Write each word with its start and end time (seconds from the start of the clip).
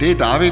Det 0.00 0.10
er 0.10 0.18
David. 0.18 0.50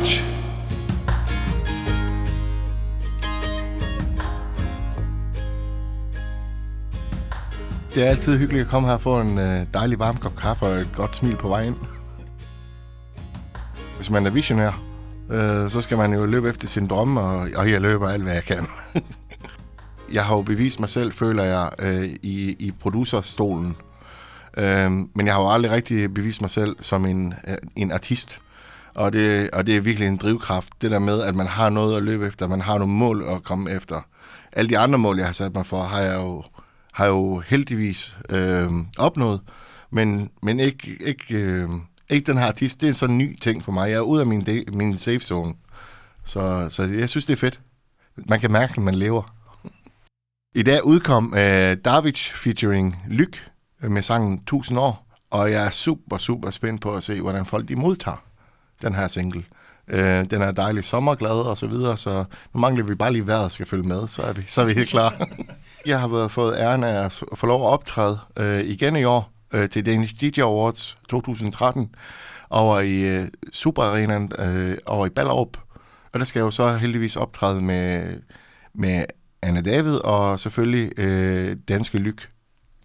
Det 7.94 8.06
er 8.06 8.10
altid 8.10 8.38
hyggeligt 8.38 8.64
at 8.64 8.70
komme 8.70 8.88
her 8.88 8.94
og 8.94 9.00
få 9.00 9.20
en 9.20 9.38
øh, 9.38 9.66
dejlig 9.74 9.98
varm 9.98 10.16
kop 10.16 10.36
kaffe 10.36 10.66
og 10.66 10.72
et 10.72 10.90
godt 10.96 11.14
smil 11.14 11.36
på 11.36 11.48
vej 11.48 11.62
ind. 11.62 11.76
Hvis 13.96 14.10
man 14.10 14.26
er 14.26 14.30
visionær, 14.30 14.82
øh, 15.30 15.70
så 15.70 15.80
skal 15.80 15.96
man 15.98 16.14
jo 16.14 16.26
løbe 16.26 16.48
efter 16.48 16.68
sin 16.68 16.86
drømme, 16.86 17.20
og, 17.20 17.48
og 17.56 17.70
jeg 17.70 17.80
løber 17.80 18.08
alt, 18.08 18.22
hvad 18.22 18.34
jeg 18.34 18.44
kan. 18.44 18.66
jeg 20.16 20.24
har 20.24 20.36
jo 20.36 20.42
bevist 20.42 20.80
mig 20.80 20.88
selv, 20.88 21.12
føler 21.12 21.44
jeg, 21.44 21.70
øh, 21.78 22.04
i, 22.22 22.56
i 22.58 22.72
producerstolen. 22.80 23.76
Øh, 24.58 24.90
men 24.90 25.26
jeg 25.26 25.34
har 25.34 25.42
jo 25.42 25.50
aldrig 25.50 25.72
rigtig 25.72 26.14
bevist 26.14 26.40
mig 26.40 26.50
selv 26.50 26.76
som 26.80 27.06
en, 27.06 27.34
øh, 27.48 27.56
en 27.76 27.92
artist. 27.92 28.40
Og 28.94 29.12
det, 29.12 29.50
og 29.50 29.66
det 29.66 29.76
er 29.76 29.80
virkelig 29.80 30.08
en 30.08 30.16
drivkraft, 30.16 30.82
det 30.82 30.90
der 30.90 30.98
med, 30.98 31.22
at 31.22 31.34
man 31.34 31.46
har 31.46 31.70
noget 31.70 31.96
at 31.96 32.02
løbe 32.02 32.26
efter, 32.26 32.46
man 32.46 32.60
har 32.60 32.78
nogle 32.78 32.92
mål 32.92 33.24
at 33.28 33.42
komme 33.42 33.70
efter. 33.70 34.00
Alle 34.52 34.70
de 34.70 34.78
andre 34.78 34.98
mål, 34.98 35.16
jeg 35.16 35.26
har 35.26 35.32
sat 35.32 35.54
mig 35.54 35.66
for, 35.66 35.82
har 35.82 36.00
jeg 36.00 36.16
jo, 36.16 36.44
har 36.92 37.04
jeg 37.04 37.10
jo 37.10 37.38
heldigvis 37.38 38.16
øh, 38.28 38.70
opnået, 38.98 39.40
men, 39.90 40.30
men 40.42 40.60
ikke, 40.60 40.96
ikke, 41.00 41.36
øh, 41.36 41.68
ikke 42.10 42.26
den 42.26 42.38
her 42.38 42.46
artist. 42.46 42.80
Det 42.80 42.86
er 42.86 42.90
en 42.90 42.94
sådan 42.94 43.18
ny 43.18 43.36
ting 43.36 43.64
for 43.64 43.72
mig. 43.72 43.90
Jeg 43.90 43.96
er 43.96 44.00
ude 44.00 44.20
af 44.20 44.26
min, 44.26 44.46
de, 44.46 44.64
min 44.72 44.98
safe 44.98 45.18
zone. 45.18 45.54
Så, 46.24 46.66
så 46.70 46.82
jeg 46.82 47.08
synes, 47.08 47.26
det 47.26 47.32
er 47.32 47.36
fedt. 47.36 47.60
Man 48.28 48.40
kan 48.40 48.52
mærke, 48.52 48.70
at 48.70 48.82
man 48.82 48.94
lever. 48.94 49.34
I 50.54 50.62
dag 50.62 50.84
udkom 50.84 51.34
øh, 51.34 51.76
David 51.84 52.12
featuring 52.14 52.96
Lyk 53.08 53.48
med 53.80 54.02
sangen 54.02 54.34
1000 54.34 54.78
år, 54.78 55.06
og 55.30 55.50
jeg 55.50 55.66
er 55.66 55.70
super, 55.70 56.18
super 56.18 56.50
spændt 56.50 56.80
på 56.80 56.94
at 56.94 57.02
se, 57.02 57.20
hvordan 57.20 57.46
folk 57.46 57.68
de 57.68 57.76
modtager 57.76 58.22
den 58.82 58.94
her 58.94 59.08
single. 59.08 59.44
Øh, 59.88 60.24
den 60.24 60.42
er 60.42 60.50
dejlig 60.50 60.84
sommerglad 60.84 61.30
og 61.30 61.56
så 61.56 61.66
videre, 61.66 61.96
så 61.96 62.24
nu 62.54 62.60
mangler 62.60 62.84
vi 62.84 62.94
bare 62.94 63.12
lige 63.12 63.26
vejret 63.26 63.52
skal 63.52 63.66
følge 63.66 63.88
med, 63.88 64.08
så 64.08 64.22
er 64.22 64.32
vi, 64.32 64.42
så 64.46 64.62
er 64.62 64.66
vi 64.66 64.72
helt 64.72 64.88
klar. 64.88 65.28
jeg 65.86 66.00
har 66.00 66.08
været 66.08 66.30
fået 66.30 66.56
æren 66.56 66.84
af 66.84 67.04
at 67.04 67.22
få 67.34 67.46
lov 67.46 67.62
at 67.62 67.68
optræde 67.68 68.18
øh, 68.38 68.60
igen 68.60 68.96
i 68.96 69.04
år 69.04 69.32
øh, 69.54 69.68
til 69.68 69.86
Danish 69.86 70.14
DJ 70.20 70.40
Awards 70.40 70.98
2013 71.08 71.94
over 72.50 72.80
i 72.80 73.00
øh, 73.00 73.26
Super 73.52 73.82
Arenaen 73.82 74.32
øh, 74.38 74.78
over 74.86 75.06
i 75.06 75.10
Ballerup. 75.10 75.56
Og 76.12 76.18
der 76.18 76.24
skal 76.24 76.40
jeg 76.40 76.44
jo 76.44 76.50
så 76.50 76.76
heldigvis 76.76 77.16
optræde 77.16 77.60
med, 77.60 78.14
med 78.74 79.04
Anne 79.42 79.62
David 79.62 79.96
og 79.96 80.40
selvfølgelig 80.40 80.98
øh, 80.98 81.56
Danske 81.68 81.98
Lyk 81.98 82.30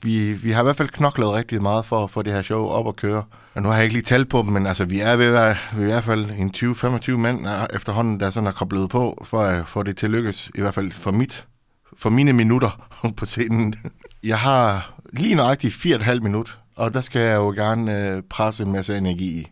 vi, 0.04 0.34
vi 0.34 0.52
har 0.52 0.62
i 0.62 0.64
hvert 0.64 0.76
fald 0.76 0.90
knoklet 0.90 1.32
rigtig 1.32 1.62
meget 1.62 1.86
for 1.86 2.04
at 2.04 2.09
få 2.09 2.22
det 2.22 2.34
her 2.34 2.42
show 2.42 2.66
op 2.66 2.88
at 2.88 2.96
køre. 2.96 3.23
Og 3.54 3.62
nu 3.62 3.70
har 3.70 3.76
jeg 3.76 3.84
ikke 3.84 3.94
lige 3.94 4.04
talt 4.04 4.30
på 4.30 4.42
dem, 4.42 4.52
men 4.52 4.66
altså, 4.66 4.86
vi 4.86 5.00
er 5.00 5.16
ved 5.16 5.26
at 5.26 5.34
være 5.34 5.56
vi 5.73 5.82
er 5.82 5.88
i 5.88 5.92
hvert 5.92 6.04
fald 6.04 6.30
en 6.30 6.52
20-25 6.58 7.12
mand 7.12 7.48
øh, 7.48 7.76
efterhånden, 7.76 8.20
der 8.20 8.30
sådan 8.30 8.48
er 8.48 8.52
koblet 8.52 8.90
på, 8.90 9.24
for 9.26 9.42
at 9.44 9.68
få 9.68 9.84
det 9.84 9.98
til 9.98 10.09
lykkes, 10.09 10.52
i 10.56 10.62
hvert 10.62 10.74
fald 10.74 10.92
for 10.92 11.12
mit, 11.12 11.48
for 11.98 12.09
mine 12.09 12.34
minutter 12.34 12.88
på 13.18 13.26
scenen. 13.26 13.74
Jeg 14.24 14.40
har 14.40 14.94
lige 15.14 15.36
nøjagtigt 15.36 15.74
4,5 15.74 16.20
minut, 16.20 16.59
og 16.76 16.94
der 16.94 17.02
skal 17.02 17.22
jeg 17.22 17.36
jo 17.36 17.50
gerne 17.52 18.08
øh, 18.08 18.22
presse 18.30 18.64
en 18.64 18.72
masse 18.72 18.98
energi 18.98 19.40
i. 19.40 19.48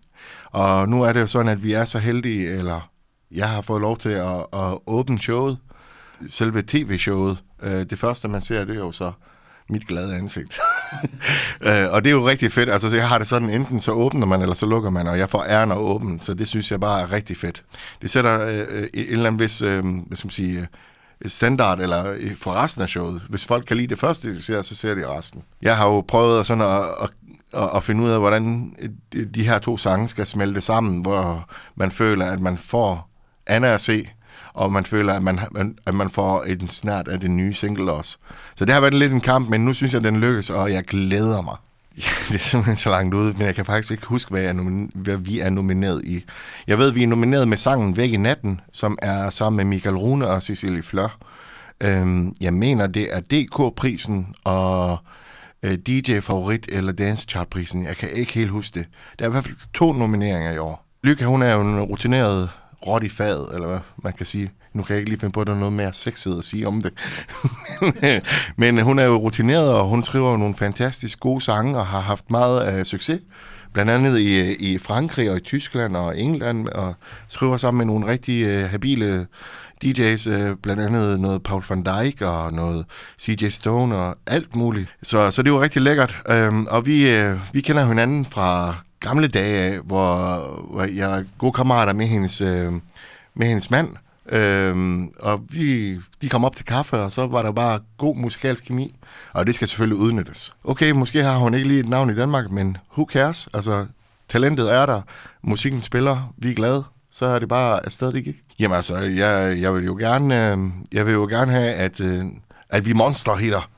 Og 0.45 0.89
nu 0.89 1.01
er 1.01 1.13
det 1.13 1.19
jo 1.19 1.27
sådan, 1.27 1.47
at 1.47 1.63
vi 1.63 1.73
er 1.73 1.85
så 1.85 1.99
heldige, 1.99 2.49
eller 2.49 2.89
jeg 3.31 3.49
har 3.49 3.61
fået 3.61 3.81
lov 3.81 3.97
til 3.97 4.09
at, 4.09 4.45
at 4.53 4.77
åbne 4.87 5.19
showet, 5.19 5.57
selve 6.27 6.63
tv-showet. 6.67 7.37
Øh, 7.63 7.85
det 7.85 7.99
første, 7.99 8.27
man 8.27 8.41
ser, 8.41 8.65
det 8.65 8.75
er 8.75 8.79
jo 8.79 8.91
så 8.91 9.11
mit 9.71 9.87
glade 9.87 10.15
ansigt. 10.15 10.59
øh, 11.67 11.85
og 11.91 12.03
det 12.03 12.09
er 12.09 12.15
jo 12.15 12.27
rigtig 12.27 12.51
fedt. 12.51 12.69
Altså, 12.69 12.95
jeg 12.95 13.09
har 13.09 13.17
det 13.17 13.27
sådan, 13.27 13.49
enten 13.49 13.79
så 13.79 13.91
åbner 13.91 14.25
man, 14.25 14.41
eller 14.41 14.55
så 14.55 14.65
lukker 14.65 14.89
man, 14.89 15.07
og 15.07 15.17
jeg 15.17 15.29
får 15.29 15.43
æren 15.43 15.71
at 15.71 15.77
åbne, 15.77 16.19
så 16.21 16.33
det 16.33 16.47
synes 16.47 16.71
jeg 16.71 16.79
bare 16.79 17.01
er 17.01 17.11
rigtig 17.11 17.37
fedt. 17.37 17.63
Det 18.01 18.09
sætter 18.09 18.47
øh, 18.47 18.65
øh 18.69 18.87
en 18.93 19.05
eller 19.07 19.27
anden 19.27 19.39
vis, 19.39 19.61
øh, 19.61 19.85
hvad 20.07 20.17
skal 20.17 20.25
man 20.25 20.31
sige, 20.31 20.59
øh, 20.59 20.67
standard 21.25 21.79
eller 21.79 22.15
for 22.37 22.53
resten 22.53 22.81
af 22.81 22.89
showet. 22.89 23.21
Hvis 23.29 23.45
folk 23.45 23.65
kan 23.65 23.77
lide 23.77 23.87
det 23.87 23.99
første, 23.99 24.33
de 24.33 24.41
ser, 24.41 24.61
så 24.61 24.75
ser 24.75 24.95
de 24.95 25.07
resten. 25.07 25.43
Jeg 25.61 25.77
har 25.77 25.87
jo 25.87 26.01
prøvet 26.01 26.45
sådan 26.45 26.63
at, 26.63 26.83
at, 27.01 27.09
at, 27.53 27.69
at 27.75 27.83
finde 27.83 28.03
ud 28.03 28.09
af, 28.09 28.19
hvordan 28.19 28.75
øh, 29.15 29.25
de 29.35 29.47
her 29.47 29.59
to 29.59 29.77
sange 29.77 30.09
skal 30.09 30.25
smelte 30.25 30.61
sammen, 30.61 31.01
hvor 31.01 31.49
man 31.75 31.91
føler, 31.91 32.25
at 32.25 32.39
man 32.39 32.57
får 32.57 33.09
Anna 33.47 33.67
at 33.67 33.81
se, 33.81 34.07
og 34.53 34.71
man 34.71 34.85
føler, 34.85 35.13
at 35.13 35.23
man, 35.23 35.39
at 35.85 35.95
man 35.95 36.09
får 36.09 36.43
en 36.43 36.67
snart 36.67 37.07
af 37.07 37.19
det 37.19 37.31
nye 37.31 37.53
single 37.53 37.91
også. 37.91 38.17
Så 38.55 38.65
det 38.65 38.73
har 38.73 38.81
været 38.81 38.93
lidt 38.93 39.13
en 39.13 39.21
kamp, 39.21 39.49
men 39.49 39.65
nu 39.65 39.73
synes 39.73 39.93
jeg, 39.93 39.99
at 39.99 40.03
den 40.03 40.19
lykkes, 40.19 40.49
og 40.49 40.71
jeg 40.71 40.83
glæder 40.83 41.41
mig. 41.41 41.55
Ja, 41.97 42.09
det 42.27 42.35
er 42.35 42.39
simpelthen 42.39 42.75
så 42.75 42.89
langt 42.89 43.15
ude, 43.15 43.33
men 43.33 43.41
jeg 43.41 43.55
kan 43.55 43.65
faktisk 43.65 43.91
ikke 43.91 44.05
huske, 44.05 44.31
hvad, 44.31 44.41
jeg 44.41 44.51
nomin- 44.51 44.91
hvad 44.93 45.17
vi 45.17 45.39
er 45.39 45.49
nomineret 45.49 46.01
i. 46.05 46.25
Jeg 46.67 46.77
ved, 46.77 46.89
at 46.89 46.95
vi 46.95 47.03
er 47.03 47.07
nomineret 47.07 47.47
med 47.47 47.57
sangen 47.57 47.97
Væk 47.97 48.11
i 48.13 48.17
natten, 48.17 48.61
som 48.73 48.97
er 49.01 49.29
sammen 49.29 49.57
med 49.57 49.65
Michael 49.65 49.95
Rune 49.95 50.27
og 50.27 50.43
Cecilie 50.43 50.83
Flør. 50.83 51.17
Øhm, 51.81 52.35
jeg 52.41 52.53
mener, 52.53 52.87
det 52.87 53.07
er 53.15 53.19
DK-prisen 53.19 54.35
og 54.43 54.97
øh, 55.63 55.77
DJ-favorit 55.87 56.65
eller 56.69 56.91
Dance 56.91 57.25
Chart-prisen. 57.29 57.85
Jeg 57.85 57.97
kan 57.97 58.09
ikke 58.09 58.33
helt 58.33 58.51
huske 58.51 58.79
det. 58.79 58.87
Der 59.19 59.25
er 59.25 59.29
i 59.29 59.31
hvert 59.31 59.43
fald 59.43 59.57
to 59.73 59.93
nomineringer 59.93 60.51
i 60.51 60.57
år. 60.57 60.85
Lykke, 61.03 61.25
hun 61.25 61.41
er 61.41 61.53
jo 61.53 61.61
en 61.61 61.81
rutineret 61.81 62.49
råt 62.87 63.03
i 63.03 63.09
faget, 63.09 63.47
eller 63.53 63.67
hvad 63.67 63.79
man 64.03 64.13
kan 64.13 64.25
sige. 64.25 64.51
Nu 64.73 64.83
kan 64.83 64.93
jeg 64.93 64.99
ikke 64.99 65.09
lige 65.09 65.19
finde 65.19 65.33
på, 65.33 65.41
at 65.41 65.47
der 65.47 65.53
er 65.53 65.57
noget 65.57 65.73
mere 65.73 65.93
sexet 65.93 66.37
at 66.37 66.43
sige 66.43 66.67
om 66.67 66.81
det. 66.81 66.93
Men 68.61 68.77
øh, 68.79 68.83
hun 68.83 68.99
er 68.99 69.05
jo 69.05 69.15
rutineret, 69.15 69.73
og 69.73 69.87
hun 69.87 70.03
skriver 70.03 70.37
nogle 70.37 70.55
fantastisk 70.55 71.19
gode 71.19 71.41
sange, 71.41 71.77
og 71.77 71.87
har 71.87 71.99
haft 71.99 72.31
meget 72.31 72.79
uh, 72.79 72.83
succes. 72.83 73.19
Blandt 73.73 73.91
andet 73.91 74.19
i, 74.19 74.39
øh, 74.39 74.55
i 74.59 74.77
Frankrig 74.77 75.31
og 75.31 75.37
i 75.37 75.39
Tyskland 75.39 75.95
og 75.95 76.19
England, 76.19 76.67
og 76.67 76.93
skriver 77.27 77.57
sammen 77.57 77.77
med 77.77 77.85
nogle 77.85 78.07
rigtig 78.07 78.63
uh, 78.63 78.69
habile 78.69 79.27
DJ's, 79.85 80.29
uh, 80.29 80.55
blandt 80.63 80.81
andet 80.81 81.19
noget 81.19 81.43
Paul 81.43 81.63
van 81.69 81.83
Dijk 81.83 82.21
og 82.21 82.53
noget 82.53 82.85
CJ 83.21 83.49
Stone 83.49 83.95
og 83.95 84.15
alt 84.27 84.55
muligt. 84.55 84.95
Så, 85.03 85.31
så 85.31 85.41
det 85.41 85.53
var 85.53 85.61
rigtig 85.61 85.81
lækkert. 85.81 86.17
Um, 86.47 86.67
og 86.69 86.85
vi, 86.85 87.21
uh, 87.21 87.37
vi 87.53 87.61
kender 87.61 87.85
hinanden 87.85 88.25
fra 88.25 88.75
gamle 89.01 89.27
dage, 89.27 89.79
hvor, 89.79 90.37
hvor 90.71 90.83
jeg 90.83 91.19
er 91.19 91.23
gode 91.37 91.51
kammerater 91.51 91.93
med 91.93 92.07
hendes, 92.07 92.41
øh, 92.41 92.71
med 93.33 93.47
hendes 93.47 93.71
mand. 93.71 93.89
Øh, 94.29 95.03
og 95.19 95.41
vi, 95.49 95.95
de 96.21 96.29
kom 96.29 96.45
op 96.45 96.55
til 96.55 96.65
kaffe, 96.65 96.97
og 96.97 97.11
så 97.11 97.27
var 97.27 97.43
der 97.43 97.51
bare 97.51 97.79
god 97.97 98.15
musikalsk 98.15 98.65
kemi. 98.65 98.95
Og 99.33 99.47
det 99.47 99.55
skal 99.55 99.67
selvfølgelig 99.67 99.97
udnyttes. 99.97 100.53
Okay, 100.63 100.91
måske 100.91 101.23
har 101.23 101.37
hun 101.37 101.53
ikke 101.53 101.67
lige 101.67 101.79
et 101.79 101.89
navn 101.89 102.09
i 102.09 102.15
Danmark, 102.15 102.51
men 102.51 102.77
who 102.91 103.07
cares? 103.11 103.47
Altså, 103.53 103.85
talentet 104.29 104.73
er 104.73 104.85
der, 104.85 105.01
musikken 105.43 105.81
spiller, 105.81 106.33
vi 106.37 106.49
er 106.51 106.55
glade, 106.55 106.83
så 107.11 107.25
er 107.25 107.39
det 107.39 107.49
bare 107.49 107.85
afsted, 107.85 108.13
det 108.13 108.23
gik. 108.23 108.35
Jamen 108.59 108.75
altså, 108.75 108.97
jeg, 108.97 109.61
jeg 109.61 109.73
vil 109.73 109.85
jo 109.85 109.95
gerne, 109.95 110.51
øh, 110.51 110.57
jeg 110.91 111.05
vil 111.05 111.13
jo 111.13 111.27
gerne 111.27 111.51
have, 111.51 111.73
at, 111.73 111.99
øh, 111.99 112.25
at 112.69 112.85
vi 112.85 112.93
monster 112.93 113.35
hitter. 113.35 113.69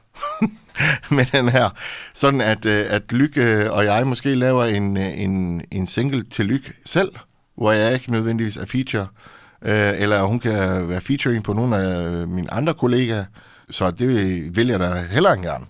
med 1.15 1.25
den 1.25 1.49
her. 1.49 1.69
Sådan 2.13 2.41
at, 2.41 2.65
øh, 2.65 2.85
at 2.89 3.11
Lykke 3.11 3.41
øh, 3.41 3.71
og 3.71 3.85
jeg 3.85 4.07
måske 4.07 4.35
laver 4.35 4.65
en, 4.65 4.97
øh, 4.97 5.19
en, 5.19 5.61
en 5.71 5.87
single 5.87 6.23
til 6.23 6.45
Lykke 6.45 6.73
selv, 6.85 7.11
hvor 7.57 7.71
jeg 7.71 7.93
ikke 7.93 8.11
nødvendigvis 8.11 8.57
er 8.57 8.65
feature, 8.65 9.07
øh, 9.61 10.01
eller 10.01 10.23
hun 10.23 10.39
kan 10.39 10.89
være 10.89 11.01
featuring 11.01 11.43
på 11.43 11.53
nogle 11.53 11.77
af 11.77 12.11
øh, 12.11 12.27
mine 12.27 12.53
andre 12.53 12.73
kollegaer. 12.73 13.25
Så 13.69 13.91
det 13.91 14.07
vil 14.57 14.67
jeg 14.67 14.79
da 14.79 15.07
heller 15.11 15.33
ikke 15.33 15.47
gerne. 15.47 15.65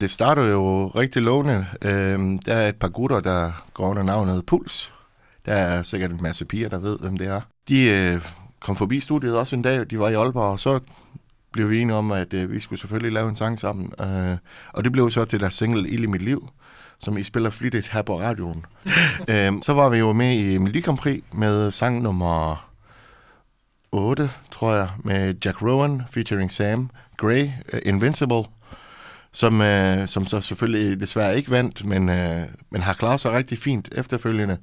Det 0.00 0.10
starter 0.10 0.44
jo 0.44 0.88
rigtig 0.88 1.22
lovende. 1.22 1.66
Der 2.46 2.54
er 2.54 2.68
et 2.68 2.76
par 2.76 2.88
gutter, 2.88 3.20
der 3.20 3.64
går 3.74 3.88
under 3.88 4.02
navnet 4.02 4.46
Puls. 4.46 4.92
Der 5.46 5.52
er 5.52 5.82
sikkert 5.82 6.10
en 6.10 6.22
masse 6.22 6.44
piger, 6.44 6.68
der 6.68 6.78
ved, 6.78 6.98
hvem 6.98 7.16
det 7.16 7.26
er. 7.26 7.40
De 7.68 8.20
kom 8.60 8.76
forbi 8.76 9.00
studiet 9.00 9.36
også 9.36 9.56
en 9.56 9.62
dag. 9.62 9.90
De 9.90 9.98
var 9.98 10.08
i 10.08 10.14
Aalborg, 10.14 10.50
og 10.50 10.58
så 10.58 10.80
blev 11.56 11.70
vi 11.70 11.78
enige 11.78 11.96
om, 11.96 12.12
at 12.12 12.34
øh, 12.34 12.52
vi 12.52 12.60
skulle 12.60 12.80
selvfølgelig 12.80 13.12
lave 13.12 13.28
en 13.28 13.36
sang 13.36 13.58
sammen. 13.58 13.92
Øh, 14.00 14.36
og 14.72 14.84
det 14.84 14.92
blev 14.92 15.10
så 15.10 15.24
til 15.24 15.40
deres 15.40 15.54
single 15.54 15.88
Ild 15.88 16.02
i 16.02 16.06
mit 16.06 16.22
liv, 16.22 16.48
som 16.98 17.18
I 17.18 17.22
spiller 17.22 17.50
flittigt 17.50 17.88
her 17.88 18.02
på 18.02 18.20
radioen. 18.20 18.64
øh, 19.30 19.52
så 19.62 19.72
var 19.72 19.88
vi 19.88 19.98
jo 19.98 20.12
med 20.12 20.38
i 20.38 20.58
Melodi 20.58 20.80
Grand 20.80 20.98
Prix 20.98 21.22
med 21.32 21.70
sang 21.70 22.02
nummer 22.02 22.68
8, 23.92 24.30
tror 24.50 24.74
jeg, 24.74 24.88
med 25.04 25.34
Jack 25.44 25.62
Rowan 25.62 26.02
featuring 26.10 26.50
Sam 26.50 26.90
Gray, 27.16 27.44
uh, 27.72 27.78
Invincible, 27.82 28.44
som, 29.32 29.60
uh, 29.60 30.06
som 30.06 30.26
så 30.26 30.40
selvfølgelig 30.40 31.00
desværre 31.00 31.36
ikke 31.36 31.50
vandt, 31.50 31.84
men, 31.84 32.08
uh, 32.08 32.44
men 32.70 32.82
har 32.82 32.92
klaret 32.92 33.20
sig 33.20 33.32
rigtig 33.32 33.58
fint 33.58 33.88
efterfølgende, 33.92 34.58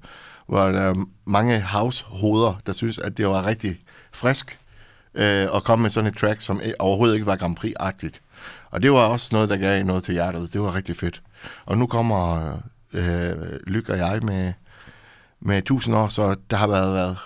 hvor 0.47 0.65
der 0.65 0.81
er 0.81 1.05
mange 1.25 1.61
house-hoveder, 1.61 2.61
der 2.65 2.71
synes, 2.71 2.99
at 2.99 3.17
det 3.17 3.27
var 3.27 3.45
rigtig 3.45 3.79
frisk 4.11 4.59
øh, 5.15 5.47
og 5.51 5.63
komme 5.63 5.83
med 5.83 5.89
sådan 5.89 6.11
et 6.11 6.17
track, 6.17 6.41
som 6.41 6.61
overhovedet 6.79 7.13
ikke 7.13 7.25
var 7.25 7.35
Grand 7.35 7.57
Prix-agtigt. 7.57 8.21
Og 8.71 8.81
det 8.81 8.91
var 8.91 9.05
også 9.05 9.29
noget, 9.35 9.49
der 9.49 9.57
gav 9.57 9.83
noget 9.83 10.03
til 10.03 10.13
hjertet. 10.13 10.53
Det 10.53 10.61
var 10.61 10.75
rigtig 10.75 10.95
fedt. 10.95 11.21
Og 11.65 11.77
nu 11.77 11.87
kommer 11.87 12.51
øh, 12.93 13.31
Lyk 13.67 13.89
og 13.89 13.97
jeg 13.97 14.19
med, 14.23 14.53
med 15.41 15.57
1000 15.57 15.95
år, 15.95 16.07
så 16.07 16.35
der 16.49 16.57
har 16.57 16.67
været, 16.67 16.93
været, 16.93 17.17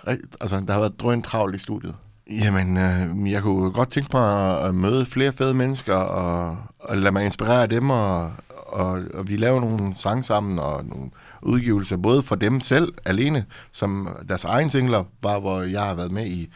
altså, 0.41 0.63
der 0.67 0.73
har 0.73 0.79
været 0.79 0.99
drøn 0.99 1.21
travlt 1.21 1.55
i 1.55 1.59
studiet. 1.59 1.95
Jamen, 2.29 2.77
øh, 2.77 3.31
jeg 3.31 3.41
kunne 3.41 3.71
godt 3.71 3.89
tænke 3.89 4.09
mig 4.13 4.59
at 4.61 4.75
møde 4.75 5.05
flere 5.05 5.31
fede 5.31 5.53
mennesker 5.53 5.95
og, 5.95 6.57
og 6.79 6.97
lade 6.97 7.11
mig 7.11 7.25
inspirere 7.25 7.61
af 7.61 7.69
dem 7.69 7.89
og, 7.89 8.31
og, 8.49 9.01
og 9.13 9.29
vi 9.29 9.37
laver 9.37 9.59
nogle 9.59 9.93
sange 9.93 10.23
sammen 10.23 10.59
og 10.59 10.85
nogle 10.85 11.09
udgivelser, 11.41 11.97
både 11.97 12.23
for 12.23 12.35
dem 12.35 12.59
selv 12.59 12.93
alene, 13.05 13.45
som 13.71 14.17
deres 14.27 14.43
egen 14.43 14.69
singler, 14.69 15.03
bare 15.21 15.39
hvor 15.39 15.61
jeg 15.61 15.81
har 15.81 15.93
været 15.93 16.11
med 16.11 16.25
i, 16.25 16.53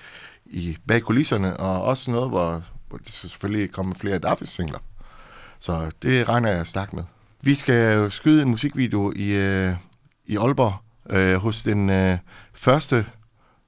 i 0.52 0.78
bag 0.88 1.02
kulisserne, 1.02 1.58
og 1.58 1.82
også 1.84 2.12
noget, 2.12 2.30
hvor, 2.30 2.64
hvor 2.90 2.98
det 2.98 3.10
selvfølgelig 3.10 3.72
kommer 3.72 3.96
flere 3.96 4.20
Daffis 4.20 4.50
singler. 4.50 4.80
Så 5.60 5.92
det 6.02 6.30
regner 6.30 6.52
jeg 6.52 6.68
stærkt 6.68 6.94
med. 6.94 7.04
Vi 7.42 7.56
skal 7.56 7.96
jo 7.96 8.10
skyde 8.10 8.42
en 8.42 8.50
musikvideo 8.50 9.14
i, 9.16 9.28
øh, 9.28 9.74
i 10.26 10.38
Aalborg 10.38 10.74
øh, 11.10 11.36
hos 11.36 11.64
den 11.64 11.90
øh, 11.90 12.18
første 12.54 13.06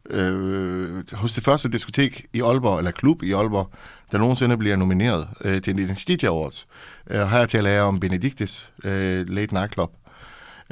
øh, 0.10 1.04
hos 1.14 1.34
det 1.34 1.44
første 1.44 1.72
diskotek 1.72 2.26
i 2.34 2.42
Aalborg, 2.42 2.78
eller 2.78 2.92
klub 2.92 3.24
i 3.24 3.32
Aalborg, 3.32 3.70
der 4.12 4.18
nogensinde 4.18 4.58
bliver 4.58 4.76
nomineret 4.76 5.28
øh, 5.42 5.62
til 5.62 5.80
en 5.80 5.96
DJ 6.08 6.26
Awards. 6.26 6.68
Øh, 7.10 7.28
her 7.28 7.46
til 7.46 7.58
at 7.58 7.64
lære 7.64 7.82
om 7.82 8.00
Benedictis 8.00 8.72
øh, 8.84 9.30
Late 9.30 9.54
Night 9.54 9.74
Club. 9.74 9.92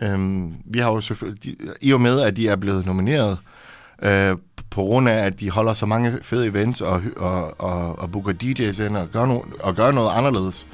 Øh, 0.01 0.43
vi 0.65 0.79
har 0.79 0.91
jo 0.91 1.01
selvfølgelig, 1.01 1.57
i 1.81 1.93
og 1.93 2.01
med, 2.01 2.21
at 2.21 2.37
de 2.37 2.47
er 2.47 2.55
blevet 2.55 2.85
nomineret, 2.85 3.37
øh, 4.03 4.37
på 4.71 4.81
grund 4.81 5.09
af, 5.09 5.25
at 5.25 5.39
de 5.39 5.49
holder 5.49 5.73
så 5.73 5.85
mange 5.85 6.17
fede 6.21 6.47
events 6.47 6.81
og, 6.81 7.01
og, 7.17 7.61
og, 7.61 7.99
og 7.99 8.11
booker 8.11 8.33
DJ's 8.43 8.83
ind 8.83 8.97
og 8.97 9.07
gør, 9.13 9.25
no, 9.25 9.39
og 9.59 9.75
gør 9.75 9.91
noget 9.91 10.11
anderledes, 10.11 10.67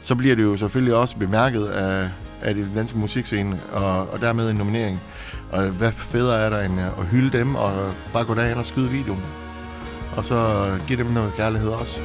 så 0.00 0.14
bliver 0.14 0.36
det 0.36 0.42
jo 0.42 0.56
selvfølgelig 0.56 0.94
også 0.94 1.16
bemærket 1.16 1.66
af, 1.66 2.10
af 2.42 2.54
den 2.54 2.72
danske 2.74 2.98
musikscene, 2.98 3.60
og, 3.72 4.12
og 4.12 4.20
dermed 4.20 4.50
en 4.50 4.56
nominering. 4.56 5.00
Og 5.52 5.68
hvad 5.68 5.92
federe 5.92 6.40
er 6.40 6.50
der 6.50 6.60
end 6.60 6.80
øh, 6.80 6.98
at 6.98 7.06
hylde 7.06 7.38
dem, 7.38 7.54
og 7.54 7.92
bare 8.12 8.24
gå 8.24 8.34
derind 8.34 8.58
og 8.58 8.66
skyde 8.66 8.90
videoen. 8.90 9.22
Og 10.16 10.24
så 10.24 10.34
øh, 10.34 10.86
give 10.86 10.98
dem 10.98 11.06
noget 11.06 11.34
kærlighed 11.34 11.68
også. 11.68 12.00